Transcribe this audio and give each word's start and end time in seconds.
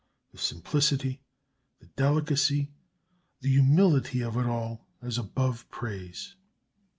The 0.31 0.39
simplicity, 0.39 1.21
the 1.79 1.85
delicacy, 1.85 2.71
the 3.41 3.49
humility 3.51 4.21
of 4.23 4.35
it 4.35 4.47
all 4.47 4.83
is 5.03 5.19
above 5.19 5.69
praise. 5.69 6.33